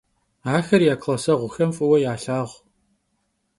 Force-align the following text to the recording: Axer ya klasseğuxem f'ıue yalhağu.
Axer 0.55 0.81
ya 0.87 0.95
klasseğuxem 1.01 1.69
f'ıue 1.77 1.97
yalhağu. 2.03 2.49